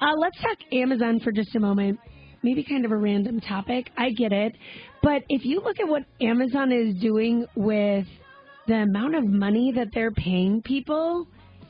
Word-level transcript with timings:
Uh, 0.00 0.14
let's 0.16 0.40
talk 0.40 0.58
Amazon 0.72 1.20
for 1.20 1.32
just 1.32 1.54
a 1.56 1.60
moment. 1.60 1.98
Maybe 2.42 2.64
kind 2.64 2.84
of 2.84 2.92
a 2.92 2.96
random 2.96 3.40
topic. 3.40 3.90
I 3.96 4.10
get 4.10 4.32
it. 4.32 4.54
But 5.02 5.22
if 5.28 5.44
you 5.44 5.60
look 5.60 5.80
at 5.80 5.88
what 5.88 6.04
Amazon 6.20 6.70
is 6.70 6.94
doing 7.00 7.46
with 7.56 8.06
the 8.68 8.74
amount 8.74 9.16
of 9.16 9.24
money 9.26 9.72
that 9.74 9.88
they're 9.92 10.12
paying 10.12 10.62
people, 10.62 11.26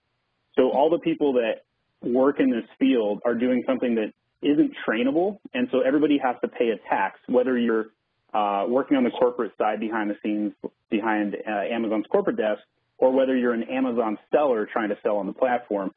So 0.55 0.69
all 0.69 0.89
the 0.89 0.99
people 0.99 1.33
that 1.33 1.63
work 2.01 2.39
in 2.39 2.49
this 2.49 2.65
field 2.79 3.21
are 3.25 3.35
doing 3.35 3.63
something 3.67 3.95
that 3.95 4.13
isn't 4.41 4.71
trainable, 4.87 5.39
and 5.53 5.67
so 5.71 5.81
everybody 5.81 6.19
has 6.23 6.35
to 6.41 6.47
pay 6.47 6.69
a 6.69 6.77
tax, 6.89 7.19
whether 7.27 7.57
you're 7.57 7.87
uh, 8.33 8.65
working 8.67 8.97
on 8.97 9.03
the 9.03 9.11
corporate 9.11 9.53
side 9.57 9.79
behind 9.79 10.09
the 10.09 10.15
scenes, 10.21 10.53
behind 10.89 11.35
uh, 11.35 11.73
Amazon's 11.73 12.05
corporate 12.11 12.37
desk, 12.37 12.61
or 12.97 13.11
whether 13.11 13.35
you're 13.35 13.53
an 13.53 13.63
Amazon 13.63 14.17
seller 14.31 14.67
trying 14.71 14.89
to 14.89 14.97
sell 15.03 15.17
on 15.17 15.25
the 15.25 15.33
platform. 15.33 15.91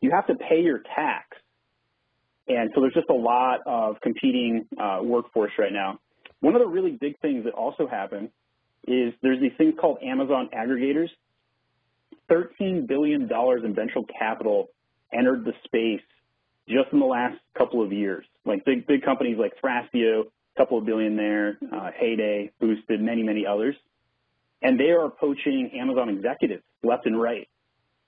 You 0.00 0.10
have 0.10 0.26
to 0.26 0.34
pay 0.34 0.60
your 0.60 0.82
tax 0.94 1.26
and 2.48 2.70
so 2.74 2.80
there's 2.80 2.94
just 2.94 3.10
a 3.10 3.14
lot 3.14 3.60
of 3.66 4.00
competing 4.02 4.66
uh, 4.80 4.98
workforce 5.02 5.52
right 5.58 5.72
now. 5.72 5.98
One 6.40 6.54
of 6.54 6.60
the 6.60 6.68
really 6.68 6.92
big 6.92 7.18
things 7.20 7.44
that 7.44 7.54
also 7.54 7.86
happened 7.86 8.30
is 8.86 9.14
there's 9.22 9.40
these 9.40 9.52
things 9.56 9.74
called 9.80 9.98
Amazon 10.02 10.50
aggregators. 10.54 11.08
$13 12.30 12.86
billion 12.86 13.22
in 13.22 13.74
venture 13.74 14.00
capital 14.18 14.68
entered 15.12 15.44
the 15.44 15.52
space 15.64 16.02
just 16.68 16.92
in 16.92 16.98
the 16.98 17.06
last 17.06 17.36
couple 17.56 17.82
of 17.82 17.92
years. 17.92 18.24
Like 18.44 18.64
big, 18.64 18.86
big 18.86 19.02
companies 19.02 19.38
like 19.38 19.52
Thrasio, 19.62 20.22
a 20.22 20.58
couple 20.58 20.78
of 20.78 20.84
billion 20.84 21.16
there, 21.16 21.58
uh, 21.72 21.90
Heyday, 21.98 22.50
Boosted, 22.60 23.00
many, 23.00 23.22
many 23.22 23.46
others. 23.46 23.76
And 24.62 24.78
they 24.78 24.90
are 24.90 25.10
poaching 25.10 25.70
Amazon 25.78 26.08
executives 26.08 26.62
left 26.82 27.06
and 27.06 27.20
right. 27.20 27.48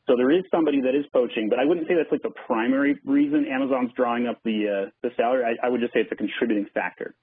So 0.06 0.14
there 0.16 0.30
is 0.30 0.44
somebody 0.50 0.80
that 0.82 0.94
is 0.94 1.04
poaching, 1.12 1.48
but 1.48 1.58
I 1.58 1.64
wouldn't 1.64 1.88
say 1.88 1.94
that's 1.94 2.12
like 2.12 2.22
the 2.22 2.34
primary 2.46 2.98
reason 3.04 3.44
Amazon's 3.46 3.90
drawing 3.96 4.26
up 4.28 4.38
the 4.44 4.86
uh, 4.86 4.90
the 5.02 5.10
salary. 5.16 5.44
I, 5.44 5.66
I 5.66 5.70
would 5.70 5.80
just 5.80 5.92
say 5.92 6.00
it's 6.00 6.12
a 6.12 6.16
contributing 6.16 6.66
factor. 6.72 7.14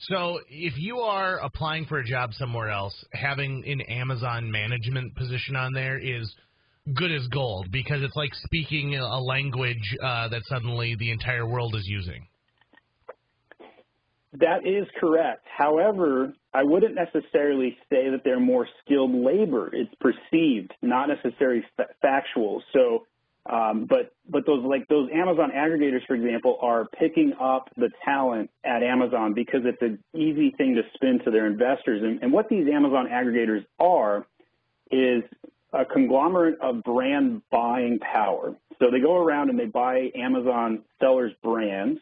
So 0.00 0.40
if 0.48 0.78
you 0.78 1.00
are 1.00 1.38
applying 1.40 1.84
for 1.86 1.98
a 1.98 2.04
job 2.04 2.32
somewhere 2.32 2.70
else, 2.70 2.94
having 3.12 3.64
an 3.66 3.80
Amazon 3.82 4.50
management 4.50 5.16
position 5.16 5.56
on 5.56 5.72
there 5.72 5.98
is 5.98 6.32
good 6.94 7.12
as 7.12 7.26
gold 7.28 7.70
because 7.70 8.02
it's 8.02 8.14
like 8.16 8.30
speaking 8.44 8.94
a 8.96 9.20
language 9.20 9.96
uh, 10.02 10.28
that 10.28 10.42
suddenly 10.46 10.94
the 10.94 11.10
entire 11.10 11.46
world 11.46 11.74
is 11.74 11.86
using. 11.86 12.26
That 14.34 14.66
is 14.66 14.86
correct. 15.00 15.46
However, 15.56 16.34
I 16.52 16.62
wouldn't 16.62 16.94
necessarily 16.94 17.78
say 17.90 18.10
that 18.10 18.22
they're 18.24 18.40
more 18.40 18.68
skilled 18.84 19.14
labor. 19.14 19.70
It's 19.72 19.94
perceived, 20.00 20.72
not 20.82 21.08
necessarily 21.08 21.64
factual. 22.02 22.62
So, 22.74 23.06
um, 23.46 23.86
but 23.88 24.12
but 24.28 24.44
those 24.44 24.62
like 24.64 24.86
those 24.88 25.08
Amazon 25.14 25.50
aggregators, 25.56 26.06
for 26.06 26.14
example, 26.14 26.58
are 26.60 26.86
picking 26.98 27.32
up 27.40 27.70
the 27.78 27.88
talent 28.04 28.50
at 28.64 28.82
Amazon 28.82 29.32
because 29.32 29.60
it's 29.64 29.80
an 29.80 29.98
easy 30.14 30.50
thing 30.50 30.74
to 30.74 30.82
spin 30.94 31.20
to 31.24 31.30
their 31.30 31.46
investors. 31.46 32.02
And, 32.02 32.22
and 32.22 32.30
what 32.30 32.50
these 32.50 32.68
Amazon 32.68 33.06
aggregators 33.10 33.64
are 33.80 34.26
is 34.90 35.22
a 35.72 35.86
conglomerate 35.86 36.60
of 36.60 36.82
brand 36.82 37.40
buying 37.50 37.98
power. 37.98 38.54
So 38.78 38.90
they 38.90 39.00
go 39.00 39.16
around 39.16 39.48
and 39.48 39.58
they 39.58 39.66
buy 39.66 40.10
Amazon 40.14 40.82
sellers' 41.00 41.32
brands. 41.42 42.00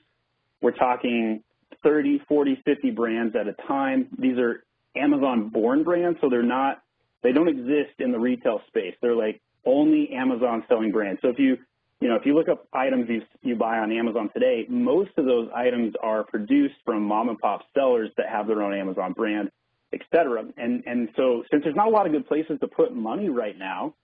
We're 0.61 0.73
talking 0.73 1.43
30, 1.87 2.21
40, 2.27 2.63
50 2.65 2.91
brands 2.91 3.37
at 3.37 3.47
a 3.47 3.53
time. 3.69 4.09
These 4.19 4.39
are 4.39 4.65
Amazon 4.97 5.51
born 5.51 5.85
brands, 5.85 6.19
so 6.21 6.29
they're 6.29 6.43
not, 6.43 6.83
they 7.23 7.31
don't 7.31 7.49
exist 7.49 8.01
in 8.01 8.11
the 8.11 8.19
retail 8.19 8.61
space. 8.67 8.95
They're 9.01 9.15
like 9.15 9.41
only 9.65 10.11
Amazon 10.11 10.65
selling 10.69 10.91
brands. 10.91 11.21
So 11.23 11.29
if 11.29 11.39
you, 11.39 11.59
you 12.01 12.09
know, 12.09 12.17
if 12.17 12.27
you 12.27 12.35
look 12.35 12.49
up 12.49 12.67
items 12.73 13.09
you, 13.09 13.23
you 13.43 13.55
buy 13.55 13.79
on 13.79 13.93
Amazon 13.93 14.31
today, 14.35 14.67
most 14.69 15.11
of 15.17 15.27
those 15.27 15.49
items 15.55 15.95
are 16.03 16.25
produced 16.25 16.75
from 16.85 17.05
mom 17.05 17.29
and 17.29 17.39
pop 17.39 17.63
sellers 17.73 18.11
that 18.17 18.27
have 18.29 18.49
their 18.49 18.63
own 18.63 18.75
Amazon 18.75 19.13
brand, 19.13 19.53
et 19.93 20.01
cetera. 20.13 20.43
And, 20.57 20.83
and 20.87 21.09
so 21.17 21.45
since 21.53 21.63
there's 21.63 21.77
not 21.77 21.87
a 21.87 21.91
lot 21.91 22.07
of 22.07 22.13
good 22.13 22.27
places 22.27 22.59
to 22.61 22.67
put 22.67 22.97
money 22.97 23.29
right 23.29 23.57
now, 23.57 23.95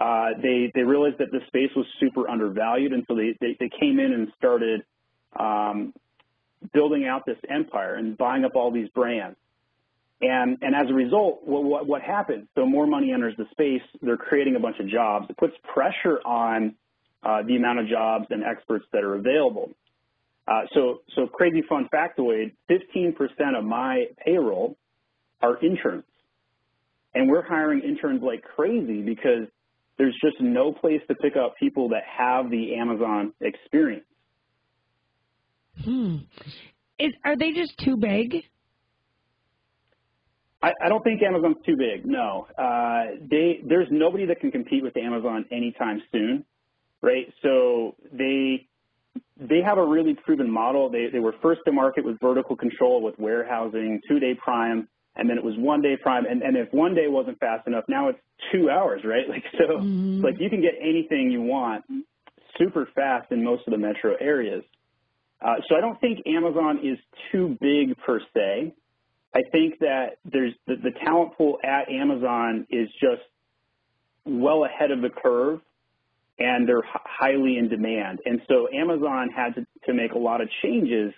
uh, 0.00 0.30
they, 0.42 0.72
they 0.74 0.80
realized 0.80 1.18
that 1.18 1.30
the 1.30 1.40
space 1.46 1.70
was 1.76 1.84
super 2.00 2.26
undervalued. 2.26 2.94
And 2.94 3.04
so 3.06 3.14
they, 3.14 3.36
they, 3.38 3.54
they 3.60 3.70
came 3.78 4.00
in 4.00 4.14
and 4.14 4.28
started, 4.38 4.82
um, 5.38 5.92
building 6.72 7.06
out 7.06 7.26
this 7.26 7.38
empire 7.48 7.94
and 7.94 8.16
buying 8.16 8.44
up 8.44 8.52
all 8.54 8.70
these 8.70 8.88
brands. 8.90 9.36
And, 10.20 10.58
and 10.62 10.74
as 10.74 10.88
a 10.88 10.94
result, 10.94 11.40
what, 11.44 11.64
what, 11.64 11.86
what 11.86 12.02
happens? 12.02 12.46
So 12.54 12.64
more 12.64 12.86
money 12.86 13.12
enters 13.12 13.34
the 13.36 13.46
space. 13.50 13.82
They're 14.00 14.16
creating 14.16 14.54
a 14.54 14.60
bunch 14.60 14.78
of 14.78 14.88
jobs. 14.88 15.26
It 15.28 15.36
puts 15.36 15.54
pressure 15.74 16.20
on 16.24 16.74
uh, 17.24 17.42
the 17.42 17.56
amount 17.56 17.80
of 17.80 17.88
jobs 17.88 18.26
and 18.30 18.44
experts 18.44 18.84
that 18.92 19.02
are 19.02 19.14
available. 19.16 19.70
Uh, 20.46 20.62
so, 20.74 21.02
so 21.16 21.26
crazy 21.26 21.62
fun 21.68 21.88
factoid, 21.92 22.52
15% 22.70 23.14
of 23.58 23.64
my 23.64 24.06
payroll 24.24 24.76
are 25.40 25.58
interns. 25.64 26.04
And 27.14 27.28
we're 27.28 27.46
hiring 27.46 27.80
interns 27.80 28.22
like 28.22 28.42
crazy 28.42 29.02
because 29.02 29.48
there's 29.98 30.16
just 30.22 30.40
no 30.40 30.72
place 30.72 31.00
to 31.08 31.14
pick 31.14 31.36
up 31.36 31.54
people 31.58 31.90
that 31.90 32.02
have 32.04 32.50
the 32.50 32.74
Amazon 32.76 33.32
experience. 33.40 34.04
Hmm. 35.84 36.16
Is, 36.98 37.12
are 37.24 37.36
they 37.36 37.52
just 37.52 37.72
too 37.78 37.96
big? 37.96 38.44
I, 40.62 40.72
I 40.84 40.88
don't 40.88 41.02
think 41.02 41.22
Amazon's 41.22 41.56
too 41.66 41.76
big. 41.76 42.06
No, 42.06 42.46
uh, 42.56 43.16
they 43.28 43.60
there's 43.66 43.88
nobody 43.90 44.26
that 44.26 44.40
can 44.40 44.50
compete 44.50 44.82
with 44.82 44.96
Amazon 44.96 45.44
anytime 45.50 46.02
soon, 46.12 46.44
right? 47.00 47.26
So 47.42 47.96
they 48.12 48.68
they 49.40 49.60
have 49.64 49.78
a 49.78 49.84
really 49.84 50.14
proven 50.14 50.50
model. 50.50 50.88
They 50.88 51.08
they 51.12 51.18
were 51.18 51.34
first 51.42 51.62
to 51.66 51.72
market 51.72 52.04
with 52.04 52.20
vertical 52.20 52.56
control 52.56 53.02
with 53.02 53.18
warehousing, 53.18 54.02
two 54.08 54.20
day 54.20 54.34
prime. 54.34 54.88
and 55.16 55.28
then 55.28 55.36
it 55.36 55.44
was 55.44 55.54
one 55.58 55.82
day 55.82 55.96
prime, 56.00 56.26
and, 56.26 56.42
and 56.42 56.56
if 56.56 56.72
one 56.72 56.94
day 56.94 57.08
wasn't 57.08 57.38
fast 57.40 57.66
enough, 57.66 57.84
now 57.88 58.08
it's 58.08 58.20
two 58.52 58.70
hours, 58.70 59.02
right? 59.04 59.24
Like 59.28 59.44
so, 59.58 59.78
mm-hmm. 59.78 60.20
like 60.20 60.34
you 60.38 60.48
can 60.48 60.60
get 60.60 60.74
anything 60.80 61.30
you 61.32 61.42
want 61.42 61.84
super 62.58 62.88
fast 62.94 63.32
in 63.32 63.42
most 63.42 63.66
of 63.66 63.72
the 63.72 63.78
metro 63.78 64.14
areas. 64.20 64.62
Uh, 65.42 65.56
so 65.68 65.76
I 65.76 65.80
don't 65.80 66.00
think 66.00 66.26
Amazon 66.26 66.80
is 66.84 66.98
too 67.32 67.56
big 67.60 67.96
per 67.98 68.20
se. 68.34 68.74
I 69.34 69.40
think 69.50 69.78
that 69.80 70.18
there's 70.24 70.52
the, 70.66 70.76
the 70.76 70.90
talent 71.04 71.36
pool 71.36 71.58
at 71.64 71.90
Amazon 71.90 72.66
is 72.70 72.88
just 73.00 73.22
well 74.24 74.64
ahead 74.64 74.90
of 74.90 75.00
the 75.00 75.08
curve 75.08 75.60
and 76.38 76.68
they're 76.68 76.82
highly 76.84 77.56
in 77.58 77.68
demand. 77.68 78.20
And 78.24 78.40
so 78.48 78.68
Amazon 78.72 79.30
had 79.34 79.54
to, 79.54 79.66
to 79.86 79.94
make 79.94 80.12
a 80.12 80.18
lot 80.18 80.40
of 80.40 80.48
changes 80.62 81.12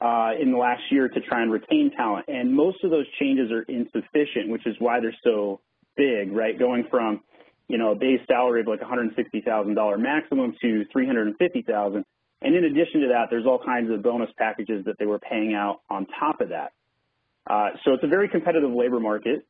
uh, 0.00 0.30
in 0.40 0.52
the 0.52 0.58
last 0.58 0.82
year 0.90 1.08
to 1.08 1.20
try 1.20 1.42
and 1.42 1.52
retain 1.52 1.90
talent. 1.96 2.26
And 2.28 2.54
most 2.54 2.82
of 2.84 2.90
those 2.90 3.06
changes 3.18 3.50
are 3.50 3.62
insufficient, 3.62 4.48
which 4.48 4.66
is 4.66 4.76
why 4.78 5.00
they're 5.00 5.16
so 5.22 5.60
big, 5.96 6.32
right? 6.32 6.58
Going 6.58 6.84
from, 6.90 7.20
you 7.68 7.78
know, 7.78 7.92
a 7.92 7.94
base 7.94 8.20
salary 8.26 8.62
of 8.62 8.66
like 8.66 8.80
$160,000 8.80 9.98
maximum 9.98 10.54
to 10.62 10.84
350,000. 10.92 12.04
And 12.42 12.54
in 12.54 12.64
addition 12.64 13.02
to 13.02 13.08
that, 13.08 13.26
there's 13.30 13.46
all 13.46 13.60
kinds 13.64 13.90
of 13.90 14.02
bonus 14.02 14.30
packages 14.38 14.84
that 14.86 14.98
they 14.98 15.06
were 15.06 15.18
paying 15.18 15.54
out 15.54 15.80
on 15.90 16.06
top 16.18 16.40
of 16.40 16.50
that. 16.50 16.72
Uh, 17.48 17.70
so 17.84 17.92
it's 17.94 18.04
a 18.04 18.08
very 18.08 18.28
competitive 18.28 18.70
labor 18.70 19.00
market. 19.00 19.46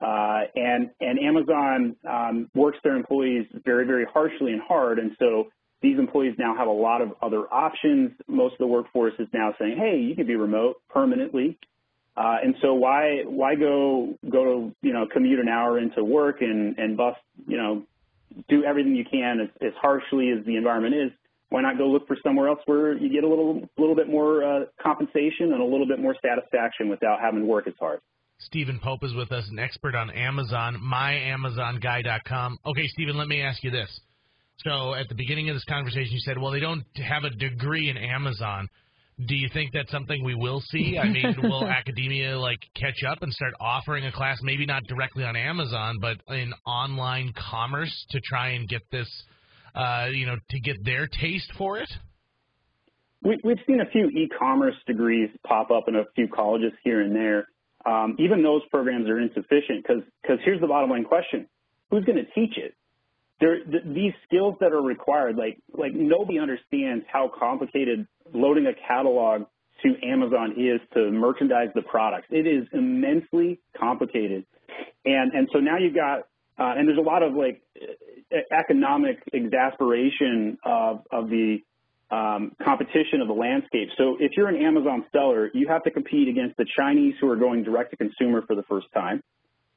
Uh, 0.00 0.42
and, 0.54 0.90
and 1.00 1.18
Amazon 1.18 1.96
um, 2.08 2.50
works 2.54 2.78
their 2.82 2.96
employees 2.96 3.46
very, 3.64 3.86
very 3.86 4.04
harshly 4.04 4.52
and 4.52 4.60
hard. 4.62 4.98
And 4.98 5.12
so 5.18 5.48
these 5.82 5.98
employees 5.98 6.34
now 6.38 6.56
have 6.56 6.66
a 6.66 6.72
lot 6.72 7.02
of 7.02 7.12
other 7.22 7.42
options. 7.52 8.12
Most 8.26 8.52
of 8.52 8.58
the 8.58 8.66
workforce 8.66 9.14
is 9.18 9.28
now 9.32 9.54
saying, 9.58 9.76
hey, 9.78 9.98
you 9.98 10.14
can 10.14 10.26
be 10.26 10.34
remote 10.34 10.76
permanently. 10.88 11.58
Uh, 12.16 12.36
and 12.42 12.54
so 12.62 12.74
why 12.74 13.22
why 13.26 13.56
go 13.56 14.14
go 14.30 14.44
to 14.44 14.74
you 14.82 14.92
know 14.92 15.04
commute 15.12 15.40
an 15.40 15.48
hour 15.48 15.80
into 15.80 16.04
work 16.04 16.42
and 16.42 16.78
and 16.78 16.96
bust 16.96 17.18
you 17.48 17.56
know 17.56 17.82
do 18.48 18.62
everything 18.62 18.94
you 18.94 19.04
can 19.04 19.40
as, 19.40 19.48
as 19.60 19.72
harshly 19.80 20.30
as 20.30 20.44
the 20.46 20.56
environment 20.56 20.94
is? 20.94 21.10
Why 21.54 21.62
not 21.62 21.78
go 21.78 21.86
look 21.86 22.08
for 22.08 22.16
somewhere 22.20 22.48
else 22.48 22.58
where 22.66 22.98
you 22.98 23.08
get 23.08 23.22
a 23.22 23.28
little 23.28 23.62
little 23.78 23.94
bit 23.94 24.08
more 24.08 24.42
uh, 24.42 24.64
compensation 24.82 25.52
and 25.52 25.62
a 25.62 25.64
little 25.64 25.86
bit 25.86 26.00
more 26.00 26.16
satisfaction 26.20 26.88
without 26.88 27.20
having 27.20 27.42
to 27.42 27.46
work 27.46 27.68
as 27.68 27.74
hard? 27.78 28.00
Stephen 28.40 28.80
Pope 28.82 29.04
is 29.04 29.14
with 29.14 29.30
us, 29.30 29.48
an 29.52 29.60
expert 29.60 29.94
on 29.94 30.10
Amazon, 30.10 30.82
myamazonguy.com. 30.82 32.58
Okay, 32.66 32.88
Stephen, 32.88 33.16
let 33.16 33.28
me 33.28 33.40
ask 33.40 33.62
you 33.62 33.70
this. 33.70 34.00
So 34.64 34.94
at 34.94 35.08
the 35.08 35.14
beginning 35.14 35.48
of 35.48 35.54
this 35.54 35.64
conversation, 35.66 36.12
you 36.14 36.18
said, 36.24 36.38
well, 36.38 36.50
they 36.50 36.58
don't 36.58 36.82
have 36.96 37.22
a 37.22 37.30
degree 37.30 37.88
in 37.88 37.98
Amazon. 37.98 38.68
Do 39.24 39.36
you 39.36 39.48
think 39.52 39.70
that's 39.72 39.92
something 39.92 40.24
we 40.24 40.34
will 40.34 40.60
see? 40.60 40.98
I 41.00 41.08
mean, 41.08 41.36
will 41.40 41.68
academia 41.68 42.36
like 42.36 42.58
catch 42.74 43.04
up 43.08 43.22
and 43.22 43.32
start 43.32 43.54
offering 43.60 44.04
a 44.06 44.10
class, 44.10 44.38
maybe 44.42 44.66
not 44.66 44.82
directly 44.88 45.22
on 45.22 45.36
Amazon, 45.36 45.98
but 46.00 46.16
in 46.34 46.52
online 46.66 47.32
commerce 47.50 48.06
to 48.10 48.20
try 48.28 48.48
and 48.48 48.68
get 48.68 48.82
this, 48.90 49.08
uh, 49.74 50.06
you 50.12 50.26
know, 50.26 50.36
to 50.50 50.60
get 50.60 50.84
their 50.84 51.06
taste 51.06 51.52
for 51.58 51.78
it? 51.78 51.90
We, 53.22 53.38
we've 53.42 53.58
seen 53.66 53.80
a 53.80 53.90
few 53.90 54.08
e-commerce 54.08 54.74
degrees 54.86 55.30
pop 55.46 55.70
up 55.70 55.84
in 55.88 55.96
a 55.96 56.04
few 56.14 56.28
colleges 56.28 56.72
here 56.82 57.00
and 57.00 57.14
there. 57.14 57.48
Um, 57.86 58.16
even 58.18 58.42
those 58.42 58.62
programs 58.70 59.08
are 59.08 59.20
insufficient 59.20 59.82
because 59.82 60.02
because 60.22 60.38
here's 60.44 60.60
the 60.60 60.66
bottom 60.66 60.90
line 60.90 61.04
question: 61.04 61.46
Who's 61.90 62.04
going 62.04 62.16
to 62.16 62.24
teach 62.34 62.56
it? 62.56 62.74
there, 63.40 63.64
th 63.64 63.82
these 63.84 64.12
skills 64.26 64.56
that 64.60 64.72
are 64.72 64.82
required, 64.82 65.36
like 65.36 65.58
like 65.72 65.92
nobody 65.94 66.38
understands 66.38 67.04
how 67.12 67.30
complicated 67.38 68.06
loading 68.32 68.66
a 68.66 68.74
catalog 68.88 69.42
to 69.82 70.06
Amazon 70.06 70.52
is 70.52 70.80
to 70.94 71.10
merchandise 71.10 71.68
the 71.74 71.82
products. 71.82 72.26
It 72.30 72.46
is 72.46 72.66
immensely 72.72 73.60
complicated, 73.78 74.46
and 75.04 75.32
and 75.32 75.48
so 75.52 75.58
now 75.58 75.78
you've 75.78 75.94
got 75.94 76.20
uh, 76.58 76.74
and 76.76 76.88
there's 76.88 76.98
a 76.98 77.02
lot 77.02 77.22
of 77.22 77.34
like 77.34 77.60
economic 78.52 79.22
exasperation 79.32 80.58
of 80.64 81.02
of 81.10 81.28
the 81.28 81.58
um, 82.10 82.52
competition 82.62 83.20
of 83.20 83.28
the 83.28 83.34
landscape. 83.34 83.88
So 83.96 84.16
if 84.20 84.32
you're 84.36 84.48
an 84.48 84.62
Amazon 84.62 85.04
seller, 85.12 85.50
you 85.52 85.68
have 85.68 85.82
to 85.84 85.90
compete 85.90 86.28
against 86.28 86.56
the 86.56 86.66
Chinese 86.76 87.14
who 87.20 87.28
are 87.30 87.36
going 87.36 87.64
direct 87.64 87.90
to 87.90 87.96
consumer 87.96 88.42
for 88.46 88.54
the 88.54 88.62
first 88.64 88.86
time. 88.94 89.22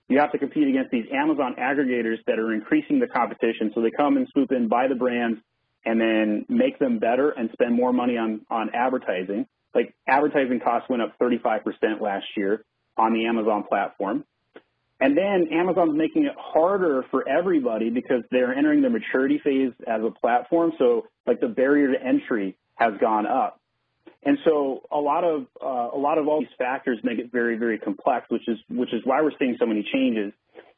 You 0.10 0.20
have 0.20 0.32
to 0.32 0.38
compete 0.38 0.68
against 0.68 0.92
these 0.92 1.06
Amazon 1.12 1.56
aggregators 1.60 2.18
that 2.28 2.40
are 2.40 2.54
increasing 2.54 3.00
the 3.00 3.08
competition. 3.08 3.72
So 3.76 3.82
they 3.82 3.92
come 3.92 4.18
and 4.18 4.28
swoop 4.32 4.52
in, 4.52 4.68
buy 4.68 4.88
the 4.88 4.96
brands, 4.96 5.40
and 5.86 6.00
then 6.00 6.46
make 6.48 6.80
them 6.80 7.00
better 7.00 7.32
and 7.32 7.50
spend 7.54 7.74
more 7.74 7.92
money 7.92 8.18
on, 8.18 8.42
on 8.50 8.70
advertising. 8.74 9.48
Like 9.74 9.94
advertising 10.08 10.60
costs 10.60 10.90
went 10.90 11.02
up 11.02 11.18
35% 11.20 12.02
last 12.02 12.26
year 12.36 12.64
on 12.98 13.14
the 13.14 13.26
Amazon 13.26 13.64
platform. 13.68 14.24
And 15.00 15.16
then 15.16 15.50
Amazon's 15.52 15.96
making 15.96 16.26
it 16.26 16.34
harder 16.38 17.06
for 17.12 17.28
everybody 17.28 17.90
because 17.90 18.24
they're 18.32 18.54
entering 18.54 18.82
the 18.82 18.90
maturity 18.90 19.40
phase 19.44 19.72
as 19.86 20.02
a 20.04 20.10
platform. 20.10 20.72
So 20.80 21.08
like 21.28 21.40
the 21.40 21.48
barrier 21.48 21.94
to 21.94 22.04
entry 22.04 22.56
has 22.76 22.94
gone 23.00 23.28
up. 23.28 23.60
And 24.24 24.38
so 24.44 24.82
a 24.92 24.98
lot 24.98 25.24
of 25.24 25.46
uh, 25.64 25.96
a 25.96 26.00
lot 26.00 26.18
of 26.18 26.28
all 26.28 26.40
these 26.40 26.50
factors 26.58 27.00
make 27.04 27.20
it 27.20 27.32
very 27.32 27.58
very 27.58 27.78
complex, 27.78 28.26
which 28.30 28.48
is 28.48 28.58
which 28.70 28.94
is 28.94 29.02
why 29.06 29.22
we're 29.22 29.32
seeing 29.38 29.56
so 29.60 29.66
many 29.66 29.88
changes. 29.94 30.34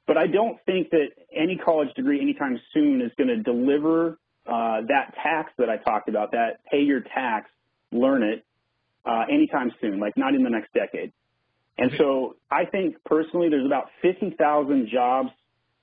But 0.05 0.17
I 0.17 0.27
don't 0.27 0.57
think 0.65 0.89
that 0.89 1.07
any 1.33 1.55
college 1.55 1.89
degree 1.95 2.19
anytime 2.19 2.59
soon 2.73 3.01
is 3.01 3.11
going 3.17 3.29
to 3.29 3.37
deliver 3.37 4.19
uh, 4.45 4.81
that 4.87 5.13
tax 5.23 5.51
that 5.57 5.69
I 5.69 5.77
talked 5.77 6.09
about, 6.09 6.31
that 6.31 6.59
pay 6.69 6.81
your 6.81 7.01
tax, 7.01 7.49
learn 7.91 8.23
it, 8.23 8.43
uh, 9.05 9.25
anytime 9.31 9.71
soon, 9.79 9.99
like 9.99 10.17
not 10.17 10.33
in 10.33 10.43
the 10.43 10.49
next 10.49 10.73
decade. 10.73 11.13
And 11.79 11.91
so 11.97 12.35
I 12.51 12.65
think 12.65 12.97
personally 13.05 13.47
there's 13.49 13.65
about 13.65 13.85
50,000 14.01 14.89
jobs 14.91 15.29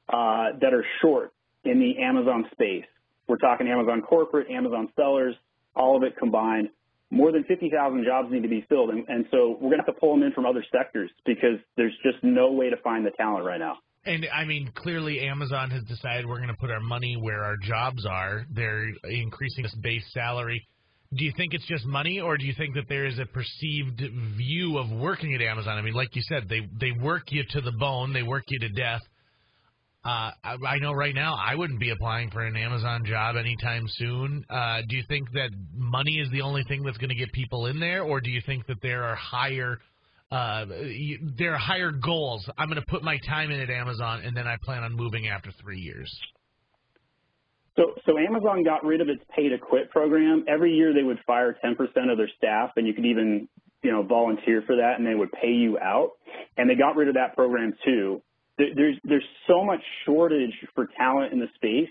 uh, 0.09 0.59
that 0.61 0.75
are 0.75 0.85
short 1.01 1.33
in 1.65 1.81
the 1.81 2.03
Amazon 2.03 2.45
space. 2.53 2.85
We're 3.27 3.39
talking 3.39 3.67
Amazon 3.67 4.03
corporate, 4.03 4.51
Amazon 4.51 4.91
sellers, 4.95 5.35
all 5.75 5.97
of 5.97 6.03
it 6.03 6.17
combined 6.17 6.69
more 7.11 7.33
than 7.33 7.45
50,000 7.45 8.05
jobs 8.05 8.29
need 8.31 8.43
to 8.43 8.49
be 8.49 8.65
filled. 8.69 8.91
And, 8.91 9.09
and 9.09 9.27
so 9.31 9.53
we're 9.53 9.71
going 9.71 9.79
to 9.79 9.85
have 9.87 9.95
to 9.95 10.01
pull 10.01 10.15
them 10.15 10.23
in 10.23 10.33
from 10.33 10.45
other 10.45 10.65
sectors 10.73 11.11
because 11.25 11.59
there's 11.77 11.95
just 12.03 12.23
no 12.23 12.53
way 12.53 12.71
to 12.71 12.77
find 12.79 13.07
the 13.07 13.11
talent 13.11 13.45
right 13.45 13.61
now. 13.61 13.79
And 14.05 14.27
I 14.33 14.45
mean, 14.45 14.71
clearly 14.75 15.21
Amazon 15.21 15.71
has 15.71 15.83
decided 15.85 16.27
we're 16.27 16.37
going 16.37 16.49
to 16.49 16.55
put 16.55 16.71
our 16.71 16.81
money 16.81 17.17
where 17.17 17.43
our 17.43 17.57
jobs 17.57 18.07
are. 18.07 18.45
They're 18.51 18.89
increasing 19.05 19.65
this 19.65 19.75
base 19.75 20.05
salary. 20.13 20.67
Do 21.15 21.25
you 21.25 21.33
think 21.37 21.55
it's 21.55 21.67
just 21.67 21.87
money, 21.87 22.21
or 22.21 22.37
do 22.37 22.45
you 22.45 22.55
think 22.57 22.75
that 22.75 22.89
there 22.89 23.07
is 23.07 23.19
a 23.19 23.27
perceived 23.27 24.03
view 24.37 24.79
of 24.79 24.91
working 24.91 25.35
at 25.35 25.41
Amazon? 25.41 25.79
I 25.79 25.83
mean, 25.83 25.95
like 25.95 26.15
you 26.15 26.23
said, 26.29 26.49
they 26.49 26.69
they 26.81 26.93
work 26.93 27.25
you 27.31 27.45
to 27.51 27.61
the 27.61 27.73
bone, 27.73 28.13
they 28.13 28.23
work 28.23 28.45
you 28.49 28.59
to 28.61 28.69
death. 28.71 29.03
Uh, 30.05 30.31
I, 30.45 30.57
I 30.69 30.79
know 30.79 30.93
right 30.93 31.15
now 31.15 31.35
I 31.35 31.57
wouldn't 31.57 31.81
be 31.81 31.91
applying 31.91 32.31
for 32.31 32.45
an 32.45 32.57
Amazon 32.57 33.05
job 33.05 33.35
anytime 33.37 33.87
soon. 33.89 34.45
Uh, 34.49 34.83
do 34.89 34.97
you 34.97 35.03
think 35.09 35.33
that 35.33 35.51
money 35.75 36.19
is 36.19 36.31
the 36.31 36.43
only 36.43 36.63
thing 36.69 36.85
that's 36.85 36.99
going 36.99 37.09
to 37.09 37.17
get 37.17 37.33
people 37.33 37.67
in 37.67 37.81
there, 37.81 38.03
or 38.03 38.21
do 38.21 38.31
you 38.31 38.41
think 38.47 38.67
that 38.67 38.81
there 38.83 39.05
are 39.05 39.17
higher 39.17 39.79
uh, 40.31 40.67
there 41.39 41.55
are 41.55 41.59
higher 41.59 41.93
goals? 41.93 42.49
I'm 42.59 42.69
going 42.69 42.81
to 42.81 42.87
put 42.89 43.03
my 43.03 43.19
time 43.29 43.51
in 43.51 43.61
at 43.61 43.71
Amazon, 43.71 44.23
and 44.25 44.37
then 44.37 44.47
I 44.47 44.57
plan 44.63 44.83
on 44.83 44.95
moving 44.95 45.29
after 45.29 45.51
three 45.63 45.79
years. 45.79 46.13
So, 47.77 47.95
so 48.07 48.19
Amazon 48.19 48.65
got 48.65 48.85
rid 48.85 49.01
of 49.01 49.09
its 49.09 49.23
pay 49.35 49.49
to 49.49 49.59
quit 49.59 49.91
program. 49.91 50.45
Every 50.49 50.73
year 50.73 50.95
they 50.95 51.03
would 51.03 51.19
fire 51.27 51.57
10% 51.63 51.77
of 52.11 52.17
their 52.17 52.31
staff, 52.39 52.71
and 52.77 52.87
you 52.87 52.95
could 52.95 53.05
even, 53.05 53.49
you 53.83 53.93
know, 53.93 54.03
volunteer 54.03 54.63
for 54.67 54.77
that, 54.77 54.95
and 54.99 55.07
they 55.07 55.15
would 55.15 55.31
pay 55.33 55.53
you 55.53 55.79
out. 55.79 56.13
And 56.57 56.71
they 56.71 56.75
got 56.75 56.97
rid 56.97 57.09
of 57.09 57.15
that 57.15 57.35
program 57.35 57.75
too 57.85 58.23
there's 58.59 58.97
there's 59.05 59.25
so 59.47 59.65
much 59.65 59.81
shortage 60.05 60.53
for 60.75 60.89
talent 60.97 61.33
in 61.33 61.39
the 61.39 61.49
space, 61.57 61.91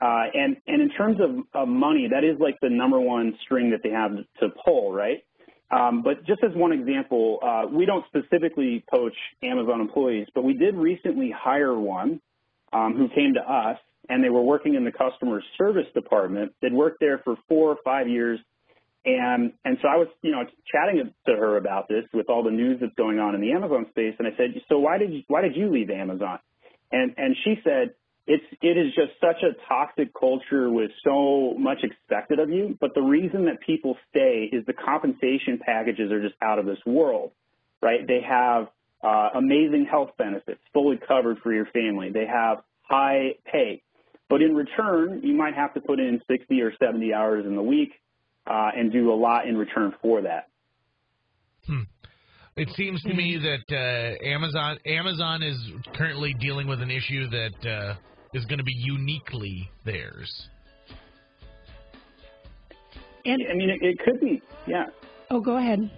uh, 0.00 0.24
and 0.34 0.56
and 0.66 0.82
in 0.82 0.90
terms 0.90 1.18
of, 1.20 1.44
of 1.54 1.68
money, 1.68 2.08
that 2.10 2.24
is 2.24 2.38
like 2.38 2.58
the 2.60 2.68
number 2.68 3.00
one 3.00 3.36
string 3.42 3.70
that 3.70 3.80
they 3.82 3.90
have 3.90 4.12
to 4.40 4.48
pull, 4.64 4.92
right? 4.92 5.24
Um, 5.70 6.02
but 6.02 6.24
just 6.26 6.42
as 6.42 6.54
one 6.54 6.72
example, 6.72 7.38
uh, 7.42 7.66
we 7.70 7.84
don't 7.84 8.04
specifically 8.06 8.84
poach 8.90 9.14
Amazon 9.42 9.80
employees, 9.80 10.26
but 10.34 10.42
we 10.42 10.54
did 10.54 10.74
recently 10.74 11.30
hire 11.30 11.78
one 11.78 12.20
um, 12.72 12.94
who 12.96 13.08
came 13.08 13.34
to 13.34 13.40
us, 13.40 13.78
and 14.08 14.22
they 14.22 14.30
were 14.30 14.42
working 14.42 14.74
in 14.74 14.84
the 14.84 14.92
customer 14.92 15.42
service 15.56 15.86
department. 15.94 16.52
They'd 16.62 16.72
worked 16.72 17.00
there 17.00 17.18
for 17.18 17.36
four 17.48 17.70
or 17.70 17.76
five 17.84 18.08
years 18.08 18.40
and 19.04 19.52
and 19.64 19.78
so 19.80 19.88
I 19.88 19.96
was, 19.96 20.08
you 20.22 20.32
know, 20.32 20.42
chatting 20.70 21.12
to 21.26 21.32
her 21.32 21.56
about 21.56 21.88
this 21.88 22.04
with 22.12 22.28
all 22.28 22.42
the 22.42 22.50
news 22.50 22.78
that's 22.80 22.94
going 22.96 23.18
on 23.18 23.34
in 23.34 23.40
the 23.40 23.52
Amazon 23.52 23.86
space, 23.90 24.14
and 24.18 24.26
I 24.26 24.32
said, 24.36 24.60
so 24.68 24.78
why 24.78 24.98
did 24.98 25.12
you 25.12 25.22
why 25.28 25.40
did 25.40 25.56
you 25.56 25.70
leave 25.70 25.90
Amazon? 25.90 26.38
And 26.90 27.14
and 27.16 27.36
she 27.44 27.54
said, 27.64 27.94
it's 28.26 28.44
it 28.60 28.76
is 28.76 28.94
just 28.94 29.12
such 29.20 29.42
a 29.42 29.54
toxic 29.68 30.12
culture 30.18 30.70
with 30.70 30.90
so 31.04 31.54
much 31.58 31.78
expected 31.82 32.38
of 32.38 32.50
you. 32.50 32.76
But 32.80 32.94
the 32.94 33.00
reason 33.00 33.46
that 33.46 33.60
people 33.64 33.96
stay 34.10 34.48
is 34.52 34.66
the 34.66 34.74
compensation 34.74 35.58
packages 35.64 36.10
are 36.10 36.20
just 36.20 36.34
out 36.42 36.58
of 36.58 36.66
this 36.66 36.78
world, 36.84 37.30
right? 37.80 38.06
They 38.06 38.20
have 38.28 38.68
uh, 39.02 39.30
amazing 39.36 39.86
health 39.90 40.10
benefits, 40.18 40.60
fully 40.74 40.98
covered 41.06 41.38
for 41.38 41.52
your 41.52 41.66
family. 41.66 42.10
They 42.10 42.26
have 42.26 42.58
high 42.82 43.36
pay, 43.50 43.82
but 44.28 44.42
in 44.42 44.54
return, 44.54 45.20
you 45.22 45.34
might 45.34 45.54
have 45.54 45.74
to 45.74 45.80
put 45.80 45.98
in 45.98 46.20
60 46.30 46.60
or 46.60 46.72
70 46.78 47.14
hours 47.14 47.46
in 47.46 47.56
the 47.56 47.62
week 47.62 47.92
uh, 48.46 48.70
and 48.76 48.92
do 48.92 49.12
a 49.12 49.14
lot 49.14 49.46
in 49.46 49.56
return 49.56 49.94
for 50.02 50.22
that. 50.22 50.48
Hmm. 51.66 51.82
It 52.56 52.68
seems 52.76 53.02
to 53.02 53.14
me 53.14 53.38
that 53.38 53.72
uh, 53.72 54.26
Amazon 54.26 54.78
Amazon 54.84 55.42
is 55.44 55.56
currently 55.94 56.34
dealing 56.34 56.66
with 56.66 56.80
an 56.80 56.90
issue 56.90 57.28
that 57.30 57.68
uh, 57.70 57.94
is 58.34 58.44
going 58.46 58.58
to 58.58 58.64
be 58.64 58.74
uniquely 58.74 59.70
theirs. 59.84 60.48
And 63.24 63.42
I 63.48 63.54
mean, 63.54 63.70
it, 63.70 63.82
it 63.82 63.98
could 64.00 64.20
be, 64.20 64.42
yeah. 64.66 64.86
oh, 65.30 65.40
go 65.40 65.58
ahead. 65.58 65.90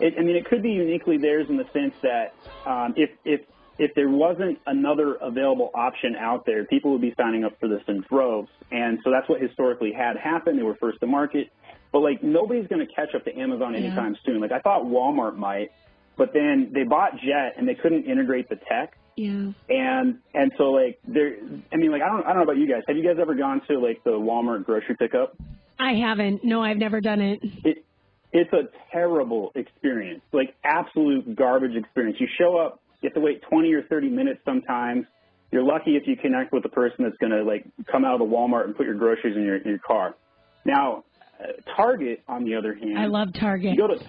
It, 0.00 0.14
I 0.18 0.22
mean, 0.22 0.36
it 0.36 0.44
could 0.46 0.62
be 0.62 0.70
uniquely 0.70 1.18
theirs 1.18 1.46
in 1.48 1.56
the 1.56 1.64
sense 1.72 1.94
that 2.02 2.32
um, 2.70 2.94
if 2.96 3.10
if 3.24 3.40
if 3.78 3.94
there 3.94 4.08
wasn't 4.08 4.58
another 4.66 5.14
available 5.14 5.70
option 5.74 6.16
out 6.16 6.46
there, 6.46 6.64
people 6.64 6.92
would 6.92 7.00
be 7.00 7.14
signing 7.16 7.44
up 7.44 7.58
for 7.60 7.68
this 7.68 7.82
in 7.88 8.02
droves, 8.08 8.48
and 8.70 8.98
so 9.04 9.10
that's 9.10 9.28
what 9.28 9.40
historically 9.40 9.92
had 9.92 10.16
happened. 10.16 10.58
They 10.58 10.62
were 10.62 10.76
first 10.76 11.00
to 11.00 11.06
market, 11.06 11.50
but 11.92 12.00
like 12.00 12.22
nobody's 12.22 12.66
going 12.68 12.86
to 12.86 12.92
catch 12.92 13.14
up 13.14 13.24
to 13.24 13.34
Amazon 13.38 13.72
Yeah. 13.74 13.80
anytime 13.80 14.16
soon. 14.24 14.40
Like 14.40 14.52
I 14.52 14.60
thought 14.60 14.84
Walmart 14.84 15.36
might, 15.36 15.70
but 16.16 16.32
then 16.32 16.70
they 16.72 16.84
bought 16.84 17.12
Jet 17.18 17.54
and 17.58 17.68
they 17.68 17.74
couldn't 17.74 18.04
integrate 18.04 18.48
the 18.48 18.56
tech. 18.56 18.96
Yeah. 19.16 19.52
And 19.68 20.18
and 20.34 20.52
so 20.58 20.64
like 20.72 20.98
there, 21.06 21.36
I 21.72 21.76
mean 21.76 21.90
like 21.90 22.02
I 22.02 22.08
don't 22.08 22.24
I 22.24 22.28
don't 22.28 22.36
know 22.38 22.42
about 22.42 22.58
you 22.58 22.68
guys. 22.68 22.82
Have 22.86 22.96
you 22.96 23.04
guys 23.04 23.16
ever 23.20 23.34
gone 23.34 23.62
to 23.68 23.78
like 23.78 24.04
the 24.04 24.10
Walmart 24.10 24.64
grocery 24.66 24.96
pickup? 24.98 25.36
I 25.78 25.92
haven't. 25.94 26.44
No, 26.44 26.62
I've 26.62 26.76
never 26.78 27.00
done 27.00 27.20
it. 27.20 27.40
It 27.64 27.84
it's 28.32 28.52
a 28.52 28.64
terrible 28.92 29.52
experience, 29.54 30.20
like 30.32 30.54
absolute 30.64 31.34
garbage 31.36 31.74
experience. 31.76 32.18
You 32.20 32.26
show 32.38 32.58
up, 32.58 32.82
you 33.06 33.10
have 33.10 33.14
to 33.14 33.20
wait 33.20 33.40
20 33.48 33.72
or 33.72 33.82
30 33.84 34.08
minutes 34.08 34.40
sometimes. 34.44 35.06
You're 35.52 35.62
lucky 35.62 35.92
if 35.96 36.02
you 36.06 36.16
connect 36.16 36.52
with 36.52 36.64
the 36.64 36.68
person 36.68 37.04
that's 37.04 37.16
going 37.18 37.30
to 37.30 37.44
like 37.44 37.64
come 37.90 38.04
out 38.04 38.14
of 38.14 38.18
the 38.18 38.26
Walmart 38.34 38.64
and 38.64 38.76
put 38.76 38.84
your 38.84 38.96
groceries 38.96 39.36
in 39.36 39.44
your 39.44 39.56
in 39.58 39.68
your 39.68 39.78
car. 39.78 40.16
Now, 40.64 41.04
uh, 41.40 41.52
Target 41.76 42.24
on 42.26 42.44
the 42.44 42.56
other 42.56 42.74
hand, 42.74 42.98
I 42.98 43.06
love 43.06 43.28
Target. 43.38 43.74
you 43.74 43.78
go 43.78 43.86
to 43.86 44.00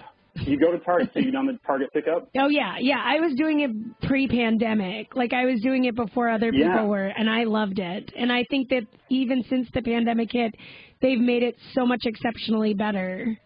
you 0.50 0.58
go 0.58 0.72
to 0.72 0.78
Target. 0.80 1.10
So 1.14 1.20
you 1.20 1.30
done 1.30 1.46
the 1.46 1.58
Target 1.64 1.90
pickup? 1.92 2.28
Oh 2.38 2.48
yeah, 2.48 2.76
yeah. 2.80 3.00
I 3.02 3.20
was 3.20 3.34
doing 3.36 3.60
it 3.60 4.06
pre-pandemic. 4.08 5.14
Like 5.14 5.32
I 5.32 5.44
was 5.44 5.60
doing 5.60 5.84
it 5.84 5.94
before 5.94 6.28
other 6.28 6.50
people 6.50 6.66
Yeah. 6.66 6.82
were, 6.84 7.06
and 7.06 7.30
I 7.30 7.44
loved 7.44 7.78
it. 7.78 8.12
And 8.16 8.32
I 8.32 8.44
think 8.50 8.68
that 8.70 8.82
even 9.08 9.44
since 9.48 9.68
the 9.72 9.82
pandemic 9.82 10.30
hit, 10.32 10.54
they've 11.00 11.20
made 11.20 11.44
it 11.44 11.54
so 11.74 11.86
much 11.86 12.00
exceptionally 12.04 12.74
better. 12.74 13.38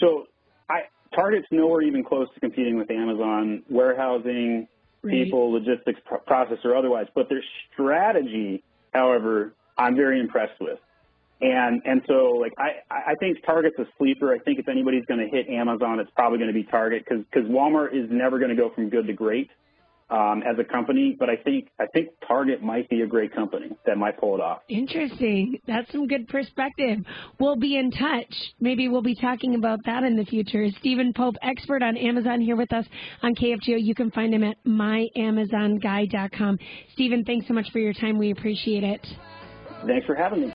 So 0.00 0.26
I 0.70 0.82
Target's 1.14 1.46
nowhere 1.50 1.82
even 1.82 2.04
close 2.04 2.28
to 2.34 2.40
competing 2.40 2.76
with 2.76 2.90
Amazon 2.90 3.62
warehousing, 3.70 4.68
Right. 5.02 5.24
people, 5.24 5.52
logistics, 5.52 6.00
pro- 6.06 6.18
process, 6.20 6.56
or 6.64 6.74
otherwise. 6.74 7.06
But 7.14 7.28
their 7.28 7.42
strategy, 7.74 8.64
however, 8.94 9.52
I'm 9.76 9.94
very 9.96 10.18
impressed 10.18 10.58
with. 10.60 10.78
And 11.42 11.82
and 11.84 12.00
so 12.06 12.38
like 12.40 12.52
I 12.58 12.76
I 12.90 13.14
think 13.20 13.44
Target's 13.44 13.78
a 13.78 13.86
sleeper. 13.98 14.32
I 14.32 14.38
think 14.38 14.58
if 14.58 14.68
anybody's 14.68 15.04
going 15.04 15.20
to 15.20 15.26
hit 15.28 15.48
Amazon, 15.48 16.00
it's 16.00 16.10
probably 16.16 16.38
going 16.38 16.48
to 16.48 16.54
be 16.54 16.62
Target 16.62 17.04
because 17.06 17.24
because 17.30 17.46
Walmart 17.50 17.92
is 17.92 18.08
never 18.10 18.38
going 18.38 18.48
to 18.50 18.56
go 18.56 18.70
from 18.70 18.88
good 18.88 19.06
to 19.08 19.12
great 19.12 19.50
um, 20.10 20.42
as 20.48 20.58
a 20.58 20.64
company. 20.64 21.16
But 21.18 21.30
I 21.30 21.36
think 21.36 21.68
I 21.80 21.86
think 21.86 22.10
Target 22.26 22.62
might 22.62 22.88
be 22.88 23.02
a 23.02 23.06
great 23.06 23.34
company 23.34 23.70
that 23.86 23.96
might 23.96 24.18
pull 24.18 24.34
it 24.34 24.40
off. 24.40 24.60
Interesting. 24.68 25.58
That's 25.66 25.90
some 25.92 26.06
good 26.06 26.28
perspective. 26.28 26.98
We'll 27.38 27.56
be 27.56 27.76
in 27.76 27.90
touch. 27.90 28.34
Maybe 28.60 28.88
we'll 28.88 29.02
be 29.02 29.14
talking 29.14 29.54
about 29.54 29.80
that 29.86 30.04
in 30.04 30.16
the 30.16 30.24
future. 30.24 30.66
Stephen 30.80 31.12
Pope, 31.12 31.34
expert 31.42 31.82
on 31.82 31.96
Amazon, 31.96 32.40
here 32.40 32.56
with 32.56 32.72
us 32.72 32.86
on 33.22 33.34
KFGO. 33.34 33.82
You 33.82 33.94
can 33.94 34.10
find 34.10 34.34
him 34.34 34.44
at 34.44 34.56
myamazonguy.com. 34.66 36.58
Stephen, 36.92 37.24
thanks 37.24 37.46
so 37.48 37.54
much 37.54 37.70
for 37.72 37.78
your 37.78 37.92
time. 37.92 38.18
We 38.18 38.30
appreciate 38.30 38.84
it. 38.84 39.06
Thanks 39.86 40.06
for 40.06 40.14
having 40.14 40.38
me. 40.38 40.42